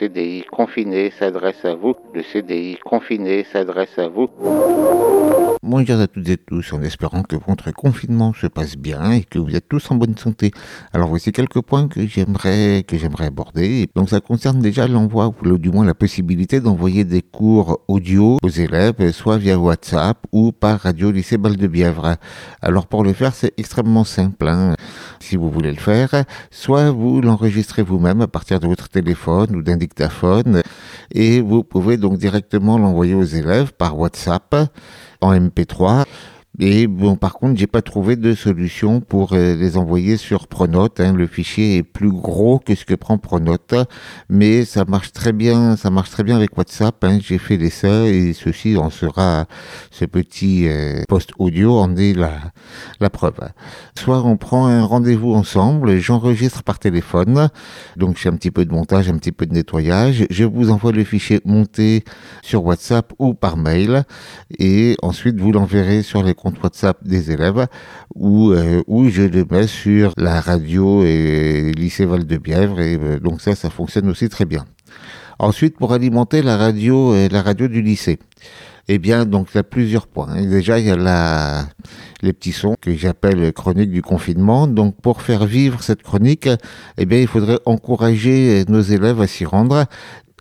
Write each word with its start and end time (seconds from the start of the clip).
CDI 0.00 0.44
confiné 0.50 1.10
s'adresse 1.10 1.62
à 1.62 1.74
vous. 1.74 1.94
Le 2.14 2.22
CDI 2.22 2.78
confiné 2.82 3.44
s'adresse 3.44 3.98
à 3.98 4.08
vous. 4.08 4.30
Bonjour 5.62 6.00
à 6.00 6.06
toutes 6.06 6.28
et 6.30 6.38
tous, 6.38 6.72
en 6.72 6.80
espérant 6.80 7.22
que 7.22 7.36
votre 7.36 7.70
confinement 7.70 8.32
se 8.32 8.46
passe 8.46 8.76
bien 8.76 9.12
et 9.12 9.24
que 9.24 9.38
vous 9.38 9.54
êtes 9.54 9.68
tous 9.68 9.90
en 9.90 9.96
bonne 9.96 10.16
santé. 10.16 10.52
Alors 10.94 11.10
voici 11.10 11.32
quelques 11.32 11.60
points 11.60 11.86
que 11.86 12.06
j'aimerais 12.06 12.82
que 12.88 12.96
j'aimerais 12.96 13.26
aborder. 13.26 13.86
Donc 13.94 14.08
ça 14.08 14.20
concerne 14.20 14.60
déjà 14.60 14.88
l'envoi 14.88 15.34
ou 15.44 15.58
du 15.58 15.70
moins 15.70 15.84
la 15.84 15.92
possibilité 15.92 16.60
d'envoyer 16.60 17.04
des 17.04 17.20
cours 17.20 17.82
audio 17.88 18.38
aux 18.42 18.48
élèves, 18.48 19.12
soit 19.12 19.36
via 19.36 19.58
WhatsApp 19.58 20.16
ou 20.32 20.50
par 20.50 20.80
radio 20.80 21.10
lycée 21.10 21.36
Bal 21.36 21.58
de 21.58 21.66
Bièvre. 21.66 22.16
Alors 22.62 22.86
pour 22.86 23.04
le 23.04 23.12
faire, 23.12 23.34
c'est 23.34 23.52
extrêmement 23.58 24.04
simple. 24.04 24.48
Hein. 24.48 24.74
Si 25.20 25.36
vous 25.36 25.50
voulez 25.50 25.72
le 25.72 25.78
faire, 25.78 26.24
soit 26.50 26.90
vous 26.90 27.20
l'enregistrez 27.20 27.82
vous-même 27.82 28.22
à 28.22 28.28
partir 28.28 28.60
de 28.60 28.66
votre 28.66 28.88
téléphone 28.88 29.54
ou 29.54 29.62
d'un 29.62 29.76
et 31.12 31.40
vous 31.40 31.64
pouvez 31.64 31.96
donc 31.96 32.18
directement 32.18 32.78
l'envoyer 32.78 33.14
aux 33.14 33.24
élèves 33.24 33.72
par 33.72 33.98
WhatsApp 33.98 34.54
en 35.20 35.34
MP3 35.34 36.04
et 36.58 36.88
bon, 36.88 37.16
par 37.16 37.34
contre, 37.34 37.58
j'ai 37.58 37.68
pas 37.68 37.80
trouvé 37.80 38.16
de 38.16 38.34
solution 38.34 39.00
pour 39.00 39.32
euh, 39.32 39.54
les 39.54 39.76
envoyer 39.76 40.16
sur 40.16 40.48
Pronote. 40.48 41.00
Hein. 41.00 41.14
Le 41.14 41.26
fichier 41.26 41.76
est 41.76 41.82
plus 41.82 42.10
gros 42.10 42.58
que 42.58 42.74
ce 42.74 42.84
que 42.84 42.94
prend 42.94 43.18
Pronote, 43.18 43.74
mais 44.28 44.64
ça 44.64 44.84
marche 44.84 45.12
très 45.12 45.32
bien. 45.32 45.76
Ça 45.76 45.90
marche 45.90 46.10
très 46.10 46.24
bien 46.24 46.36
avec 46.36 46.58
WhatsApp. 46.58 47.02
Hein. 47.04 47.18
J'ai 47.22 47.38
fait 47.38 47.56
l'essai 47.56 47.88
et 47.88 48.32
ceci 48.32 48.76
en 48.76 48.90
sera 48.90 49.46
ce 49.90 50.04
petit 50.04 50.66
euh, 50.68 51.02
post 51.08 51.30
audio 51.38 51.78
en 51.78 51.96
est 51.96 52.14
la, 52.14 52.34
la 52.98 53.10
preuve. 53.10 53.38
Soit 53.96 54.22
on 54.24 54.36
prend 54.36 54.66
un 54.66 54.82
rendez-vous 54.82 55.32
ensemble, 55.32 55.98
j'enregistre 55.98 56.62
par 56.62 56.78
téléphone, 56.78 57.48
donc 57.96 58.18
j'ai 58.18 58.28
un 58.28 58.34
petit 58.34 58.50
peu 58.50 58.64
de 58.64 58.72
montage, 58.72 59.08
un 59.08 59.16
petit 59.16 59.32
peu 59.32 59.46
de 59.46 59.54
nettoyage. 59.54 60.26
Je 60.30 60.44
vous 60.44 60.70
envoie 60.70 60.92
le 60.92 61.04
fichier 61.04 61.40
monté 61.44 62.04
sur 62.42 62.64
WhatsApp 62.64 63.12
ou 63.18 63.34
par 63.34 63.56
mail, 63.56 64.02
et 64.58 64.96
ensuite 65.00 65.38
vous 65.38 65.52
l'enverrez 65.52 66.02
sur 66.02 66.22
les 66.22 66.34
comptes 66.40 66.62
WhatsApp 66.62 66.98
des 67.04 67.30
élèves 67.30 67.66
où, 68.14 68.50
euh, 68.50 68.82
où 68.86 69.08
je 69.08 69.22
le 69.22 69.44
mets 69.50 69.66
sur 69.66 70.12
la 70.16 70.40
radio 70.40 71.04
et 71.04 71.72
lycée 71.76 72.06
Val-de-Bièvre 72.06 72.80
et 72.80 72.98
euh, 73.00 73.20
donc 73.20 73.40
ça, 73.40 73.54
ça 73.54 73.70
fonctionne 73.70 74.08
aussi 74.08 74.28
très 74.28 74.46
bien. 74.46 74.64
Ensuite, 75.38 75.76
pour 75.76 75.92
alimenter 75.92 76.42
la 76.42 76.56
radio, 76.56 77.14
et 77.14 77.28
la 77.28 77.40
radio 77.42 77.66
du 77.66 77.80
lycée, 77.80 78.18
eh 78.88 78.98
bien, 78.98 79.24
donc 79.24 79.48
il 79.54 79.56
y 79.56 79.60
a 79.60 79.62
plusieurs 79.62 80.06
points. 80.06 80.34
Déjà, 80.42 80.78
il 80.78 80.86
y 80.86 80.90
a 80.90 80.96
la, 80.96 81.64
les 82.22 82.32
petits 82.32 82.52
sons 82.52 82.74
que 82.78 82.94
j'appelle 82.94 83.52
chronique 83.52 83.90
du 83.90 84.02
confinement. 84.02 84.66
Donc, 84.66 85.00
pour 85.00 85.22
faire 85.22 85.46
vivre 85.46 85.82
cette 85.82 86.02
chronique, 86.02 86.48
eh 86.98 87.06
bien, 87.06 87.20
il 87.20 87.26
faudrait 87.26 87.60
encourager 87.64 88.64
nos 88.68 88.82
élèves 88.82 89.20
à 89.20 89.26
s'y 89.26 89.46
rendre 89.46 89.86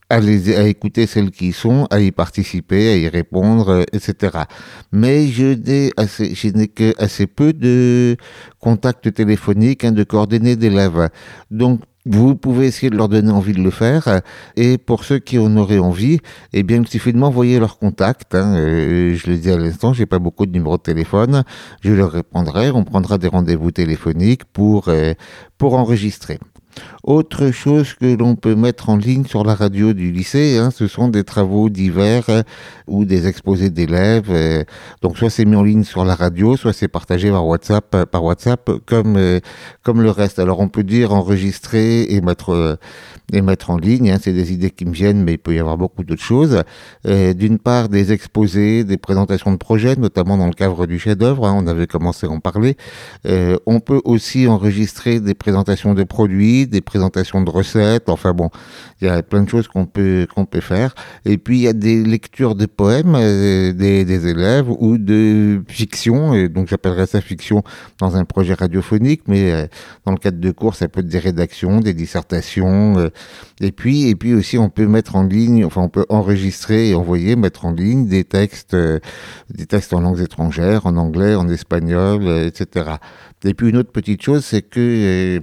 à, 0.09 0.19
les, 0.19 0.55
à 0.55 0.67
écouter 0.67 1.05
celles 1.05 1.31
qui 1.31 1.49
y 1.49 1.53
sont, 1.53 1.88
à 1.91 1.99
y 1.99 2.11
participer, 2.11 2.89
à 2.89 2.95
y 2.97 3.07
répondre, 3.07 3.69
euh, 3.69 3.83
etc. 3.93 4.43
Mais 4.91 5.27
je 5.27 5.45
n'ai 5.45 5.91
assez, 5.97 6.33
je 6.33 6.47
n'ai 6.49 6.67
que 6.67 6.93
assez 6.97 7.27
peu 7.27 7.53
de 7.53 8.17
contacts 8.59 9.13
téléphoniques, 9.13 9.83
hein, 9.83 9.91
de 9.91 10.03
coordonnées 10.03 10.55
d'élèves. 10.55 11.09
Donc, 11.51 11.81
vous 12.05 12.35
pouvez 12.35 12.66
essayer 12.67 12.89
de 12.89 12.95
leur 12.95 13.09
donner 13.09 13.31
envie 13.31 13.53
de 13.53 13.61
le 13.61 13.69
faire. 13.69 14.21
Et 14.55 14.77
pour 14.77 15.03
ceux 15.03 15.19
qui 15.19 15.38
en 15.38 15.55
auraient 15.57 15.79
envie, 15.79 16.19
eh 16.53 16.63
bien, 16.63 16.77
il 16.81 16.88
suffit 16.88 17.13
de 17.13 17.17
m'envoyer 17.17 17.59
leur 17.59 17.77
contact. 17.77 18.35
Hein. 18.35 18.55
Euh, 18.55 19.16
je 19.16 19.29
le 19.29 19.38
dis 19.38 19.51
à 19.51 19.57
l'instant, 19.57 19.94
j'ai 19.94 20.05
pas 20.05 20.19
beaucoup 20.19 20.45
de 20.45 20.51
numéros 20.51 20.77
de 20.77 20.81
téléphone. 20.81 21.44
Je 21.81 21.91
leur 21.94 22.11
répondrai. 22.11 22.71
On 22.71 22.83
prendra 22.83 23.17
des 23.17 23.27
rendez-vous 23.27 23.71
téléphoniques 23.71 24.45
pour, 24.45 24.88
euh, 24.88 25.13
pour 25.57 25.75
enregistrer. 25.75 26.39
Autre 27.03 27.52
chose 27.52 27.94
que 27.94 28.16
l'on 28.16 28.35
peut 28.35 28.55
mettre 28.55 28.89
en 28.89 28.97
ligne 28.97 29.25
sur 29.25 29.44
la 29.44 29.55
radio 29.55 29.94
du 29.94 30.11
lycée, 30.11 30.58
hein, 30.58 30.69
ce 30.69 30.88
sont 30.88 31.08
des 31.08 31.23
travaux 31.23 31.69
divers 31.69 32.30
euh, 32.30 32.44
ou 32.88 33.05
des 33.05 33.27
exposés 33.27 33.69
d'élèves. 33.69 34.29
Euh, 34.29 34.63
donc 35.01 35.17
soit 35.17 35.29
c'est 35.29 35.45
mis 35.45 35.56
en 35.56 35.63
ligne 35.63 35.84
sur 35.84 36.03
la 36.06 36.13
radio, 36.13 36.57
soit 36.57 36.73
c'est 36.73 36.88
partagé 36.88 37.31
par 37.31 37.47
WhatsApp, 37.47 37.95
euh, 37.95 38.06
par 38.06 38.23
WhatsApp 38.23 38.69
comme 38.85 39.17
comme 39.81 40.01
le 40.01 40.12
reste. 40.12 40.40
Alors 40.40 40.59
on 40.59 40.67
peut 40.67 40.84
dire 40.84 41.13
enregistrer 41.13 42.03
et 42.03 42.22
mettre 42.22 42.78
et 43.31 43.41
mettre 43.41 43.69
en 43.69 43.78
ligne. 43.78 44.11
Hein, 44.11 44.17
c'est 44.22 44.34
des 44.34 44.51
idées 44.53 44.72
qui 44.72 44.85
me 44.85 44.91
viennent, 44.91 45.23
mais 45.23 45.34
il 45.34 45.40
peut 45.40 45.56
y 45.56 45.59
avoir 45.59 45.78
beaucoup 45.78 46.03
d'autres 46.03 46.22
choses. 46.22 46.63
D'une 47.06 47.59
part, 47.59 47.90
des 47.90 48.11
exposés, 48.11 48.84
des 48.84 48.97
présentations 48.97 49.51
de 49.51 49.57
projets, 49.57 49.96
notamment 49.96 50.38
dans 50.38 50.47
le 50.47 50.53
cadre 50.53 50.85
du 50.85 51.00
chef-d'œuvre. 51.00 51.47
Hein, 51.47 51.56
on 51.57 51.67
avait 51.67 51.88
commencé 51.88 52.28
à 52.28 52.29
en 52.29 52.40
parler. 52.40 52.75
on 53.25 53.79
peut 53.79 54.01
aussi 54.03 54.47
enregistrer 54.47 55.19
des 55.19 55.34
présentations 55.34 55.94
de 55.94 56.03
produits, 56.03 56.67
des 56.69 56.81
présentations 56.81 57.41
de 57.41 57.50
recettes. 57.50 58.09
Enfin 58.09 58.34
bon, 58.34 58.50
il 59.02 59.07
y 59.07 59.09
a 59.09 59.22
plein 59.24 59.44
de 59.44 59.50
choses 59.50 59.68
qu'on 59.68 59.85
peut 59.85 60.28
qu'on 60.34 60.46
peut 60.46 60.62
faire. 60.62 60.94
Et 61.25 61.38
puis 61.38 61.57
il 61.57 61.62
y 61.62 61.68
a 61.68 61.74
des 61.74 62.03
lectures 62.03 62.56
de 62.56 62.66
poèmes 62.66 63.16
euh, 63.16 63.74
des, 63.74 64.06
des, 64.06 64.28
élèves 64.28 64.69
ou 64.69 64.97
de 64.97 65.62
fiction. 65.68 66.34
Et 66.34 66.50
donc 66.50 66.68
j'appellerais 66.68 67.08
ça 67.08 67.22
fiction 67.22 67.63
dans 68.00 68.16
un 68.16 68.25
projet 68.25 68.53
radiophonique, 68.53 69.24
mais 69.28 69.52
euh, 69.52 69.68
dans 70.06 70.12
le 70.12 70.18
cadre 70.18 70.40
de 70.40 70.52
cours, 70.52 70.75
ça 70.75 70.88
peut 70.88 71.02
être 71.02 71.08
des 71.08 71.19
rédactions, 71.19 71.79
des 71.79 71.94
dissertations. 71.94 72.97
Euh, 72.97 73.09
et 73.62 73.72
puis 73.72 74.08
et 74.08 74.16
puis 74.16 74.34
aussi 74.34 74.58
on 74.58 74.69
peut 74.69 74.88
mettre 74.88 75.16
en 75.16 75.24
ligne, 75.24 75.66
enfin 75.66 75.81
on 75.81 75.90
peut 75.90 76.06
enregistrer 76.09 76.90
et 76.90 76.96
envoyer, 76.96 77.35
mettre 77.35 77.66
en 77.66 77.72
ligne 77.72 78.08
des 78.08 78.24
textes, 78.24 78.75
des 78.75 79.66
textes 79.66 79.94
en 79.94 80.02
langues 80.02 80.22
étrangères, 80.22 80.85
en 80.85 80.96
anglais, 80.97 81.35
en 81.35 81.47
espagnol, 81.50 82.28
etc. 82.46 82.91
Et 83.44 83.53
puis 83.53 83.69
une 83.69 83.78
autre 83.78 83.91
petite 83.91 84.22
chose, 84.22 84.44
c'est 84.44 84.62
que 84.62 85.41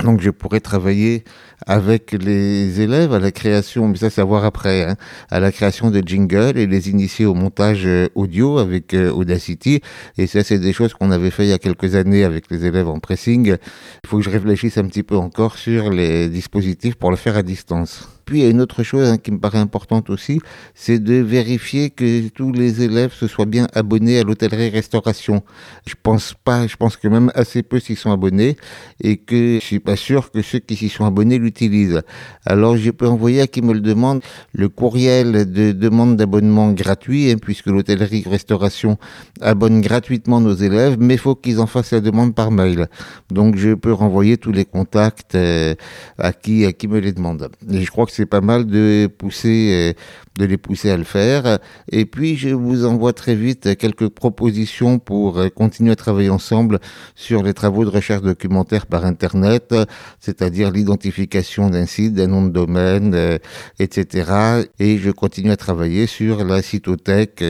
donc 0.00 0.20
je 0.20 0.30
pourrais 0.30 0.60
travailler 0.60 1.24
avec 1.66 2.12
les 2.12 2.80
élèves 2.80 3.12
à 3.12 3.18
la 3.18 3.30
création, 3.30 3.88
mais 3.88 3.96
ça 3.96 4.10
c'est 4.10 4.20
à 4.20 4.24
voir 4.24 4.44
après, 4.44 4.84
hein, 4.84 4.96
à 5.30 5.38
la 5.38 5.52
création 5.52 5.90
de 5.90 6.02
jingles 6.04 6.56
et 6.56 6.66
les 6.66 6.88
initier 6.90 7.26
au 7.26 7.34
montage 7.34 7.86
euh, 7.86 8.08
audio 8.14 8.58
avec 8.58 8.94
euh, 8.94 9.10
Audacity. 9.10 9.80
Et 10.18 10.26
ça 10.26 10.42
c'est 10.42 10.58
des 10.58 10.72
choses 10.72 10.94
qu'on 10.94 11.10
avait 11.10 11.30
fait 11.30 11.44
il 11.44 11.50
y 11.50 11.52
a 11.52 11.58
quelques 11.58 11.94
années 11.94 12.24
avec 12.24 12.50
les 12.50 12.64
élèves 12.64 12.88
en 12.88 12.98
pressing. 13.00 13.56
Il 14.04 14.08
faut 14.08 14.18
que 14.18 14.24
je 14.24 14.30
réfléchisse 14.30 14.78
un 14.78 14.84
petit 14.86 15.02
peu 15.02 15.16
encore 15.16 15.58
sur 15.58 15.90
les 15.90 16.28
dispositifs 16.28 16.94
pour 16.94 17.10
le 17.10 17.16
faire 17.16 17.36
à 17.36 17.42
distance. 17.42 18.08
Puis 18.24 18.38
il 18.38 18.42
y 18.44 18.46
a 18.46 18.50
une 18.50 18.60
autre 18.60 18.82
chose 18.82 19.08
hein, 19.08 19.18
qui 19.18 19.30
me 19.32 19.38
paraît 19.38 19.58
importante 19.58 20.10
aussi, 20.10 20.40
c'est 20.74 20.98
de 20.98 21.14
vérifier 21.14 21.90
que 21.90 22.28
tous 22.28 22.52
les 22.52 22.82
élèves 22.82 23.12
se 23.12 23.26
soient 23.26 23.46
bien 23.46 23.66
abonnés 23.74 24.18
à 24.18 24.22
l'hôtellerie-restauration. 24.22 25.42
Je 25.86 25.94
pense 26.02 26.34
pas, 26.44 26.66
je 26.66 26.76
pense 26.76 26.96
que 26.96 27.08
même 27.08 27.30
assez 27.34 27.62
peu 27.62 27.80
s'y 27.80 27.96
sont 27.96 28.12
abonnés 28.12 28.56
et 29.00 29.16
que 29.16 29.58
je 29.60 29.64
suis 29.64 29.80
pas 29.80 29.96
sûr 29.96 30.30
que 30.30 30.42
ceux 30.42 30.58
qui 30.58 30.76
s'y 30.76 30.88
sont 30.88 31.04
abonnés 31.04 31.38
l'utilisent. 31.38 32.02
Alors 32.44 32.76
je 32.76 32.90
peux 32.90 33.08
envoyer 33.08 33.40
à 33.40 33.46
qui 33.46 33.62
me 33.62 33.72
le 33.72 33.80
demande 33.80 34.20
le 34.52 34.68
courriel 34.68 35.50
de 35.50 35.72
demande 35.72 36.16
d'abonnement 36.16 36.72
gratuit, 36.72 37.30
hein, 37.30 37.36
puisque 37.40 37.66
l'hôtellerie-restauration 37.66 38.98
abonne 39.40 39.80
gratuitement 39.80 40.40
nos 40.40 40.54
élèves, 40.54 40.96
mais 40.98 41.14
il 41.14 41.20
faut 41.20 41.34
qu'ils 41.34 41.60
en 41.60 41.66
fassent 41.66 41.92
la 41.92 42.00
demande 42.00 42.34
par 42.34 42.50
mail. 42.50 42.88
Donc 43.30 43.56
je 43.56 43.74
peux 43.74 43.92
renvoyer 43.92 44.36
tous 44.36 44.52
les 44.52 44.64
contacts 44.64 45.34
euh, 45.34 45.74
à 46.18 46.32
qui 46.32 46.64
à 46.64 46.72
qui 46.72 46.88
me 46.88 46.98
les 46.98 47.12
demande. 47.12 47.50
Et 47.70 47.80
je 47.82 47.90
crois 47.90 48.06
que 48.06 48.11
c'est 48.12 48.26
pas 48.26 48.42
mal 48.42 48.66
de 48.66 49.06
pousser, 49.06 49.70
euh, 49.72 49.92
de 50.38 50.44
les 50.44 50.58
pousser 50.58 50.90
à 50.90 50.96
le 50.96 51.04
faire. 51.04 51.58
Et 51.90 52.04
puis, 52.04 52.36
je 52.36 52.50
vous 52.50 52.84
envoie 52.84 53.12
très 53.12 53.34
vite 53.34 53.76
quelques 53.76 54.08
propositions 54.08 54.98
pour 54.98 55.38
euh, 55.38 55.48
continuer 55.48 55.92
à 55.92 55.96
travailler 55.96 56.28
ensemble 56.28 56.78
sur 57.14 57.42
les 57.42 57.54
travaux 57.54 57.84
de 57.84 57.90
recherche 57.90 58.22
documentaire 58.22 58.86
par 58.86 59.06
Internet, 59.06 59.74
c'est-à-dire 60.20 60.70
l'identification 60.70 61.70
d'un 61.70 61.86
site, 61.86 62.14
d'un 62.14 62.26
nom 62.26 62.44
de 62.44 62.50
domaine, 62.50 63.14
euh, 63.14 63.38
etc. 63.78 64.30
Et 64.78 64.98
je 64.98 65.10
continue 65.10 65.50
à 65.50 65.56
travailler 65.56 66.06
sur 66.06 66.44
la 66.44 66.60
cytothèque. 66.60 67.42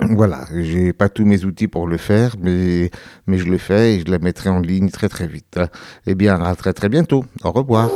voilà, 0.00 0.44
j'ai 0.56 0.92
pas 0.92 1.08
tous 1.08 1.24
mes 1.24 1.44
outils 1.44 1.68
pour 1.68 1.86
le 1.86 1.98
faire, 1.98 2.34
mais, 2.40 2.90
mais 3.28 3.38
je 3.38 3.46
le 3.46 3.58
fais 3.58 3.94
et 3.94 4.00
je 4.00 4.10
la 4.10 4.18
mettrai 4.18 4.50
en 4.50 4.58
ligne 4.58 4.90
très 4.90 5.08
très 5.08 5.28
vite. 5.28 5.60
Eh 6.06 6.14
bien, 6.16 6.42
à 6.42 6.54
très 6.56 6.72
très 6.72 6.88
bientôt. 6.88 7.24
Au 7.44 7.52
revoir. 7.52 7.90